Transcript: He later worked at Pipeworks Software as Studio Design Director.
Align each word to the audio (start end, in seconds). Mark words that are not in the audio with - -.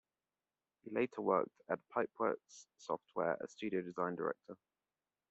He 0.83 0.89
later 0.89 1.21
worked 1.21 1.61
at 1.69 1.77
Pipeworks 1.95 2.65
Software 2.79 3.37
as 3.39 3.51
Studio 3.51 3.83
Design 3.83 4.15
Director. 4.15 4.57